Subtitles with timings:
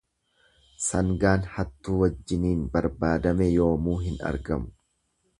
[0.85, 4.73] Sangaan hattuu wajjiniin barbaadame yoomuu hin argamu.